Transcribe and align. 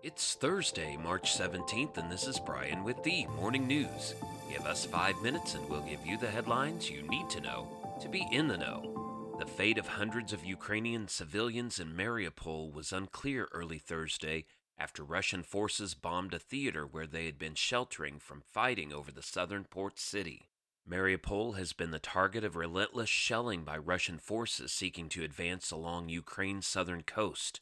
It's 0.00 0.34
Thursday, 0.34 0.96
March 0.96 1.36
17th, 1.36 1.98
and 1.98 2.08
this 2.08 2.28
is 2.28 2.38
Brian 2.38 2.84
with 2.84 3.02
the 3.02 3.26
Morning 3.26 3.66
News. 3.66 4.14
Give 4.48 4.64
us 4.64 4.86
five 4.86 5.20
minutes 5.22 5.56
and 5.56 5.68
we'll 5.68 5.80
give 5.80 6.06
you 6.06 6.16
the 6.16 6.30
headlines 6.30 6.88
you 6.88 7.02
need 7.02 7.28
to 7.30 7.40
know 7.40 7.96
to 8.00 8.08
be 8.08 8.24
in 8.30 8.46
the 8.46 8.56
know. 8.56 9.34
The 9.40 9.46
fate 9.46 9.76
of 9.76 9.88
hundreds 9.88 10.32
of 10.32 10.44
Ukrainian 10.44 11.08
civilians 11.08 11.80
in 11.80 11.96
Mariupol 11.96 12.72
was 12.72 12.92
unclear 12.92 13.48
early 13.50 13.78
Thursday 13.78 14.44
after 14.78 15.02
Russian 15.02 15.42
forces 15.42 15.94
bombed 15.94 16.32
a 16.32 16.38
theater 16.38 16.86
where 16.86 17.08
they 17.08 17.26
had 17.26 17.36
been 17.36 17.56
sheltering 17.56 18.20
from 18.20 18.40
fighting 18.40 18.92
over 18.92 19.10
the 19.10 19.20
southern 19.20 19.64
port 19.64 19.98
city. 19.98 20.48
Mariupol 20.88 21.58
has 21.58 21.72
been 21.72 21.90
the 21.90 21.98
target 21.98 22.44
of 22.44 22.54
relentless 22.54 23.10
shelling 23.10 23.64
by 23.64 23.76
Russian 23.76 24.18
forces 24.18 24.70
seeking 24.70 25.08
to 25.08 25.24
advance 25.24 25.72
along 25.72 26.08
Ukraine's 26.08 26.68
southern 26.68 27.02
coast. 27.02 27.60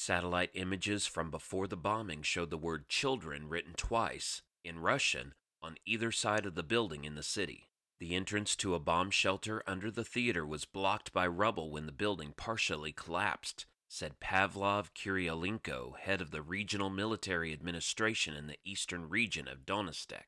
Satellite 0.00 0.52
images 0.54 1.08
from 1.08 1.30
before 1.30 1.66
the 1.66 1.76
bombing 1.76 2.22
showed 2.22 2.50
the 2.50 2.56
word 2.56 2.88
children 2.88 3.48
written 3.48 3.74
twice, 3.74 4.42
in 4.62 4.78
Russian, 4.78 5.34
on 5.60 5.76
either 5.84 6.12
side 6.12 6.46
of 6.46 6.54
the 6.54 6.62
building 6.62 7.04
in 7.04 7.16
the 7.16 7.22
city. 7.22 7.68
The 7.98 8.14
entrance 8.14 8.54
to 8.56 8.76
a 8.76 8.80
bomb 8.80 9.10
shelter 9.10 9.60
under 9.66 9.90
the 9.90 10.04
theater 10.04 10.46
was 10.46 10.64
blocked 10.64 11.12
by 11.12 11.26
rubble 11.26 11.72
when 11.72 11.86
the 11.86 11.92
building 11.92 12.32
partially 12.32 12.92
collapsed, 12.92 13.66
said 13.88 14.20
Pavlo 14.20 14.84
Kyrylenko, 14.94 15.98
head 15.98 16.20
of 16.20 16.30
the 16.30 16.42
Regional 16.42 16.90
Military 16.90 17.52
Administration 17.52 18.34
in 18.34 18.46
the 18.46 18.60
eastern 18.64 19.08
region 19.08 19.48
of 19.48 19.66
Donetsk. 19.66 20.22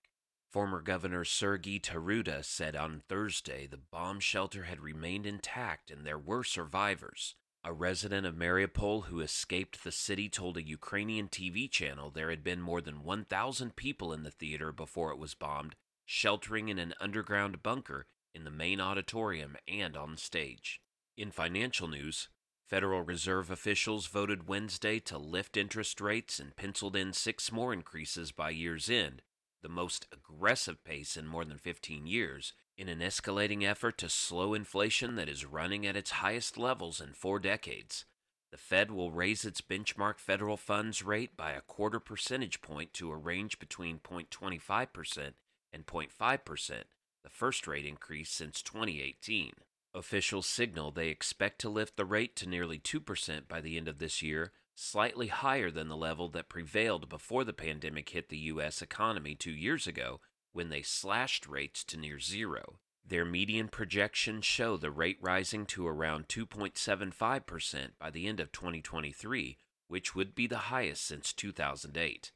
Former 0.50 0.82
Governor 0.82 1.24
Sergei 1.24 1.78
Taruta 1.78 2.44
said 2.44 2.74
on 2.74 3.04
Thursday 3.08 3.68
the 3.68 3.78
bomb 3.78 4.18
shelter 4.18 4.64
had 4.64 4.80
remained 4.80 5.26
intact 5.26 5.92
and 5.92 6.04
there 6.04 6.18
were 6.18 6.42
survivors. 6.42 7.36
A 7.62 7.74
resident 7.74 8.26
of 8.26 8.36
Mariupol 8.36 9.04
who 9.06 9.20
escaped 9.20 9.84
the 9.84 9.92
city 9.92 10.30
told 10.30 10.56
a 10.56 10.66
Ukrainian 10.66 11.28
TV 11.28 11.70
channel 11.70 12.10
there 12.10 12.30
had 12.30 12.42
been 12.42 12.62
more 12.62 12.80
than 12.80 13.04
1,000 13.04 13.76
people 13.76 14.14
in 14.14 14.22
the 14.22 14.30
theater 14.30 14.72
before 14.72 15.10
it 15.10 15.18
was 15.18 15.34
bombed, 15.34 15.76
sheltering 16.06 16.70
in 16.70 16.78
an 16.78 16.94
underground 17.00 17.62
bunker 17.62 18.06
in 18.34 18.44
the 18.44 18.50
main 18.50 18.80
auditorium 18.80 19.56
and 19.68 19.94
on 19.94 20.16
stage. 20.16 20.80
In 21.18 21.30
financial 21.30 21.86
news, 21.86 22.30
Federal 22.66 23.02
Reserve 23.02 23.50
officials 23.50 24.06
voted 24.06 24.48
Wednesday 24.48 24.98
to 25.00 25.18
lift 25.18 25.58
interest 25.58 26.00
rates 26.00 26.38
and 26.40 26.56
penciled 26.56 26.96
in 26.96 27.12
six 27.12 27.52
more 27.52 27.74
increases 27.74 28.32
by 28.32 28.48
year's 28.48 28.88
end, 28.88 29.20
the 29.62 29.68
most 29.68 30.06
aggressive 30.12 30.82
pace 30.84 31.16
in 31.16 31.26
more 31.26 31.44
than 31.44 31.58
15 31.58 32.06
years, 32.06 32.52
in 32.76 32.88
an 32.88 33.00
escalating 33.00 33.62
effort 33.62 33.98
to 33.98 34.08
slow 34.08 34.54
inflation 34.54 35.16
that 35.16 35.28
is 35.28 35.44
running 35.44 35.86
at 35.86 35.96
its 35.96 36.12
highest 36.12 36.56
levels 36.56 37.00
in 37.00 37.12
four 37.12 37.38
decades. 37.38 38.04
The 38.50 38.56
Fed 38.56 38.90
will 38.90 39.12
raise 39.12 39.44
its 39.44 39.60
benchmark 39.60 40.18
federal 40.18 40.56
funds 40.56 41.02
rate 41.02 41.36
by 41.36 41.52
a 41.52 41.60
quarter 41.60 42.00
percentage 42.00 42.60
point 42.60 42.92
to 42.94 43.12
a 43.12 43.16
range 43.16 43.58
between 43.58 44.00
0.25% 44.00 45.34
and 45.72 45.86
0.5%, 45.86 46.82
the 47.22 47.30
first 47.30 47.66
rate 47.66 47.86
increase 47.86 48.30
since 48.30 48.62
2018. 48.62 49.52
Officials 49.94 50.46
signal 50.46 50.90
they 50.90 51.08
expect 51.08 51.60
to 51.60 51.68
lift 51.68 51.96
the 51.96 52.04
rate 52.04 52.34
to 52.36 52.48
nearly 52.48 52.78
2% 52.78 53.46
by 53.46 53.60
the 53.60 53.76
end 53.76 53.88
of 53.88 53.98
this 53.98 54.22
year, 54.22 54.52
slightly 54.80 55.26
higher 55.26 55.70
than 55.70 55.88
the 55.88 55.96
level 55.96 56.28
that 56.30 56.48
prevailed 56.48 57.08
before 57.08 57.44
the 57.44 57.52
pandemic 57.52 58.08
hit 58.08 58.30
the 58.30 58.38
U.S. 58.38 58.80
economy 58.80 59.34
two 59.34 59.52
years 59.52 59.86
ago 59.86 60.20
when 60.52 60.70
they 60.70 60.82
slashed 60.82 61.46
rates 61.46 61.84
to 61.84 61.98
near 61.98 62.18
zero. 62.18 62.78
Their 63.06 63.24
median 63.24 63.68
projections 63.68 64.46
show 64.46 64.76
the 64.76 64.90
rate 64.90 65.18
rising 65.20 65.66
to 65.66 65.86
around 65.86 66.28
2.75% 66.28 67.88
by 67.98 68.10
the 68.10 68.26
end 68.26 68.40
of 68.40 68.52
2023, 68.52 69.58
which 69.88 70.14
would 70.14 70.34
be 70.34 70.46
the 70.46 70.56
highest 70.56 71.06
since 71.06 71.32
2008. 71.32 72.32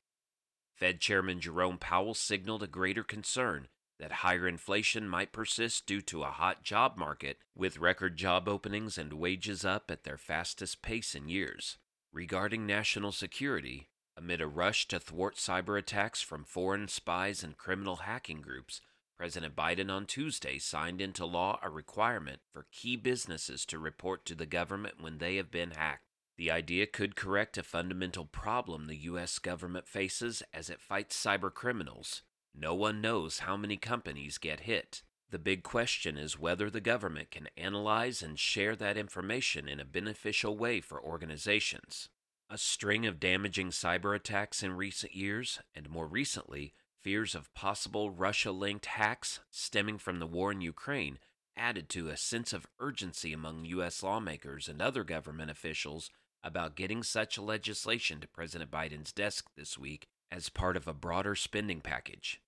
Fed 0.74 1.00
Chairman 1.00 1.40
Jerome 1.40 1.78
Powell 1.78 2.14
signaled 2.14 2.62
a 2.62 2.68
greater 2.68 3.04
concern 3.04 3.68
that 3.98 4.12
higher 4.12 4.46
inflation 4.46 5.08
might 5.08 5.32
persist 5.32 5.86
due 5.86 6.02
to 6.02 6.24
a 6.24 6.26
hot 6.26 6.62
job 6.62 6.98
market, 6.98 7.38
with 7.54 7.78
record 7.78 8.16
job 8.16 8.48
openings 8.48 8.98
and 8.98 9.14
wages 9.14 9.64
up 9.64 9.90
at 9.90 10.04
their 10.04 10.18
fastest 10.18 10.82
pace 10.82 11.14
in 11.14 11.28
years. 11.28 11.78
Regarding 12.14 12.64
national 12.64 13.10
security, 13.10 13.88
Amid 14.16 14.40
a 14.40 14.46
rush 14.46 14.86
to 14.86 15.00
thwart 15.00 15.34
cyber 15.34 15.76
attacks 15.76 16.22
from 16.22 16.44
foreign 16.44 16.86
spies 16.86 17.42
and 17.42 17.58
criminal 17.58 17.96
hacking 17.96 18.40
groups, 18.40 18.80
President 19.16 19.56
Biden 19.56 19.90
on 19.90 20.06
Tuesday 20.06 20.58
signed 20.58 21.00
into 21.00 21.26
law 21.26 21.58
a 21.60 21.68
requirement 21.68 22.38
for 22.52 22.68
key 22.70 22.94
businesses 22.94 23.66
to 23.66 23.80
report 23.80 24.24
to 24.26 24.36
the 24.36 24.46
government 24.46 25.00
when 25.00 25.18
they 25.18 25.34
have 25.34 25.50
been 25.50 25.72
hacked. 25.72 26.04
The 26.36 26.52
idea 26.52 26.86
could 26.86 27.16
correct 27.16 27.58
a 27.58 27.64
fundamental 27.64 28.26
problem 28.26 28.86
the 28.86 28.96
U.S. 28.98 29.40
government 29.40 29.88
faces 29.88 30.44
as 30.52 30.70
it 30.70 30.80
fights 30.80 31.20
cyber 31.20 31.52
criminals. 31.52 32.22
No 32.54 32.76
one 32.76 33.00
knows 33.00 33.40
how 33.40 33.56
many 33.56 33.76
companies 33.76 34.38
get 34.38 34.60
hit. 34.60 35.02
The 35.34 35.40
big 35.40 35.64
question 35.64 36.16
is 36.16 36.38
whether 36.38 36.70
the 36.70 36.80
government 36.80 37.32
can 37.32 37.48
analyze 37.56 38.22
and 38.22 38.38
share 38.38 38.76
that 38.76 38.96
information 38.96 39.68
in 39.68 39.80
a 39.80 39.84
beneficial 39.84 40.56
way 40.56 40.80
for 40.80 41.02
organizations. 41.02 42.08
A 42.48 42.56
string 42.56 43.04
of 43.04 43.18
damaging 43.18 43.70
cyber 43.70 44.14
attacks 44.14 44.62
in 44.62 44.76
recent 44.76 45.12
years, 45.12 45.58
and 45.74 45.90
more 45.90 46.06
recently, 46.06 46.72
fears 47.02 47.34
of 47.34 47.52
possible 47.52 48.12
Russia 48.12 48.52
linked 48.52 48.86
hacks 48.86 49.40
stemming 49.50 49.98
from 49.98 50.20
the 50.20 50.28
war 50.28 50.52
in 50.52 50.60
Ukraine, 50.60 51.18
added 51.56 51.88
to 51.88 52.10
a 52.10 52.16
sense 52.16 52.52
of 52.52 52.68
urgency 52.78 53.32
among 53.32 53.64
U.S. 53.64 54.04
lawmakers 54.04 54.68
and 54.68 54.80
other 54.80 55.02
government 55.02 55.50
officials 55.50 56.10
about 56.44 56.76
getting 56.76 57.02
such 57.02 57.38
legislation 57.38 58.20
to 58.20 58.28
President 58.28 58.70
Biden's 58.70 59.10
desk 59.10 59.50
this 59.56 59.76
week 59.76 60.06
as 60.30 60.48
part 60.48 60.76
of 60.76 60.86
a 60.86 60.94
broader 60.94 61.34
spending 61.34 61.80
package. 61.80 62.40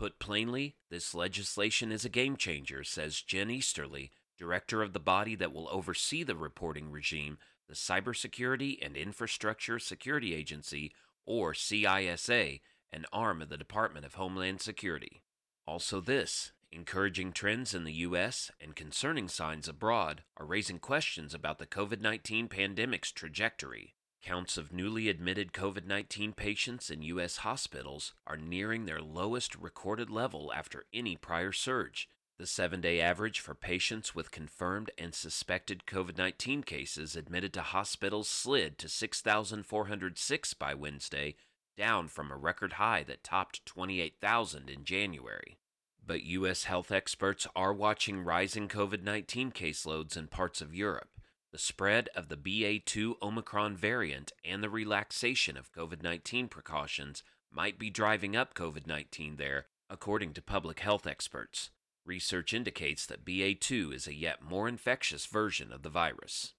Put 0.00 0.18
plainly, 0.18 0.76
this 0.88 1.14
legislation 1.14 1.92
is 1.92 2.06
a 2.06 2.08
game 2.08 2.34
changer, 2.34 2.82
says 2.82 3.20
Jen 3.20 3.50
Easterly, 3.50 4.10
director 4.38 4.80
of 4.80 4.94
the 4.94 4.98
body 4.98 5.34
that 5.34 5.52
will 5.52 5.68
oversee 5.68 6.22
the 6.22 6.34
reporting 6.34 6.90
regime, 6.90 7.36
the 7.68 7.74
Cybersecurity 7.74 8.78
and 8.80 8.96
Infrastructure 8.96 9.78
Security 9.78 10.34
Agency, 10.34 10.94
or 11.26 11.52
CISA, 11.52 12.62
an 12.90 13.04
arm 13.12 13.42
of 13.42 13.50
the 13.50 13.58
Department 13.58 14.06
of 14.06 14.14
Homeland 14.14 14.62
Security. 14.62 15.20
Also, 15.66 16.00
this 16.00 16.52
encouraging 16.72 17.30
trends 17.34 17.74
in 17.74 17.84
the 17.84 17.92
U.S. 17.92 18.50
and 18.58 18.74
concerning 18.74 19.28
signs 19.28 19.68
abroad 19.68 20.22
are 20.38 20.46
raising 20.46 20.78
questions 20.78 21.34
about 21.34 21.58
the 21.58 21.66
COVID 21.66 22.00
19 22.00 22.48
pandemic's 22.48 23.12
trajectory. 23.12 23.96
Counts 24.22 24.58
of 24.58 24.70
newly 24.70 25.08
admitted 25.08 25.52
COVID 25.54 25.86
19 25.86 26.34
patients 26.34 26.90
in 26.90 27.00
U.S. 27.02 27.38
hospitals 27.38 28.12
are 28.26 28.36
nearing 28.36 28.84
their 28.84 29.00
lowest 29.00 29.56
recorded 29.56 30.10
level 30.10 30.52
after 30.52 30.84
any 30.92 31.16
prior 31.16 31.52
surge, 31.52 32.06
the 32.38 32.46
seven 32.46 32.82
day 32.82 33.00
average 33.00 33.40
for 33.40 33.54
patients 33.54 34.14
with 34.14 34.30
confirmed 34.30 34.90
and 34.98 35.14
suspected 35.14 35.86
COVID 35.86 36.18
19 36.18 36.62
cases 36.64 37.16
admitted 37.16 37.54
to 37.54 37.62
hospitals 37.62 38.28
slid 38.28 38.76
to 38.78 38.90
6,406 38.90 40.54
by 40.54 40.74
Wednesday, 40.74 41.34
down 41.78 42.06
from 42.06 42.30
a 42.30 42.36
record 42.36 42.74
high 42.74 43.02
that 43.02 43.24
topped 43.24 43.64
28,000 43.64 44.68
in 44.68 44.84
January. 44.84 45.58
But 46.06 46.24
U.S. 46.24 46.64
health 46.64 46.92
experts 46.92 47.46
are 47.56 47.72
watching 47.72 48.20
rising 48.20 48.68
COVID 48.68 49.02
19 49.02 49.52
caseloads 49.52 50.14
in 50.14 50.26
parts 50.26 50.60
of 50.60 50.74
Europe. 50.74 51.08
The 51.52 51.58
spread 51.58 52.08
of 52.14 52.28
the 52.28 52.36
BA2 52.36 53.14
Omicron 53.20 53.76
variant 53.76 54.32
and 54.44 54.62
the 54.62 54.70
relaxation 54.70 55.56
of 55.56 55.72
COVID 55.72 56.02
19 56.02 56.48
precautions 56.48 57.24
might 57.50 57.78
be 57.78 57.90
driving 57.90 58.36
up 58.36 58.54
COVID 58.54 58.86
19 58.86 59.36
there, 59.36 59.66
according 59.88 60.32
to 60.34 60.42
public 60.42 60.80
health 60.80 61.06
experts. 61.06 61.70
Research 62.04 62.54
indicates 62.54 63.04
that 63.06 63.24
BA2 63.24 63.92
is 63.92 64.06
a 64.06 64.14
yet 64.14 64.42
more 64.42 64.68
infectious 64.68 65.26
version 65.26 65.72
of 65.72 65.82
the 65.82 65.90
virus. 65.90 66.54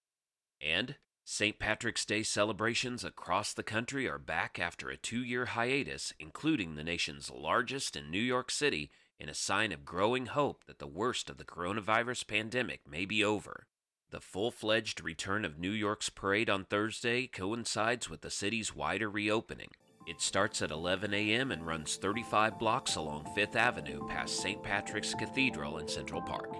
And 0.59 0.97
St. 1.23 1.57
Patrick's 1.57 2.05
Day 2.05 2.23
celebrations 2.23 3.05
across 3.05 3.53
the 3.53 3.63
country 3.63 4.09
are 4.09 4.17
back 4.17 4.59
after 4.59 4.89
a 4.89 4.97
two 4.97 5.23
year 5.23 5.45
hiatus, 5.45 6.13
including 6.19 6.75
the 6.75 6.83
nation's 6.83 7.31
largest 7.31 7.95
in 7.95 8.11
New 8.11 8.19
York 8.19 8.51
City, 8.51 8.91
in 9.17 9.29
a 9.29 9.33
sign 9.33 9.71
of 9.71 9.85
growing 9.85 10.25
hope 10.25 10.65
that 10.65 10.79
the 10.79 10.87
worst 10.87 11.29
of 11.29 11.37
the 11.37 11.45
coronavirus 11.45 12.27
pandemic 12.27 12.81
may 12.85 13.05
be 13.05 13.23
over. 13.23 13.67
The 14.11 14.19
full 14.19 14.51
fledged 14.51 15.01
return 15.01 15.45
of 15.45 15.57
New 15.57 15.71
York's 15.71 16.09
parade 16.09 16.49
on 16.49 16.65
Thursday 16.65 17.27
coincides 17.27 18.09
with 18.09 18.19
the 18.19 18.29
city's 18.29 18.75
wider 18.75 19.09
reopening, 19.09 19.69
it 20.05 20.19
starts 20.19 20.61
at 20.61 20.69
11 20.69 21.13
a.m. 21.13 21.51
and 21.51 21.65
runs 21.65 21.95
35 21.95 22.59
blocks 22.59 22.97
along 22.97 23.31
Fifth 23.33 23.55
Avenue 23.55 24.05
past 24.09 24.41
St. 24.41 24.61
Patrick's 24.61 25.13
Cathedral 25.13 25.77
in 25.77 25.87
Central 25.87 26.21
Park. 26.21 26.51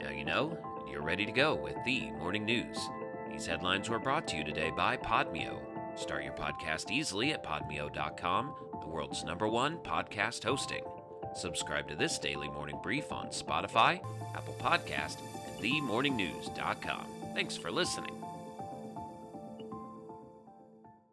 Now 0.00 0.10
you 0.10 0.24
know, 0.24 0.58
you're 0.90 1.02
ready 1.02 1.24
to 1.24 1.32
go 1.32 1.54
with 1.54 1.76
the 1.84 2.10
morning 2.12 2.44
news. 2.44 2.78
These 3.30 3.46
headlines 3.46 3.88
were 3.88 4.00
brought 4.00 4.26
to 4.28 4.36
you 4.36 4.42
today 4.42 4.72
by 4.76 4.96
Podmeo. 4.96 5.58
Start 5.96 6.24
your 6.24 6.32
podcast 6.32 6.90
easily 6.90 7.32
at 7.32 7.44
podmeo.com, 7.44 8.54
the 8.80 8.88
world's 8.88 9.22
number 9.22 9.46
one 9.46 9.78
podcast 9.78 10.42
hosting. 10.42 10.82
Subscribe 11.34 11.88
to 11.88 11.96
this 11.96 12.18
daily 12.18 12.48
morning 12.48 12.78
brief 12.82 13.12
on 13.12 13.28
Spotify, 13.28 14.00
Apple 14.34 14.56
Podcast, 14.60 15.18
and 15.20 15.64
themorningnews.com. 15.64 17.06
Thanks 17.34 17.56
for 17.56 17.70
listening. 17.70 18.23